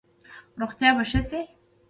[0.59, 1.41] روغتیا به ښه شي؟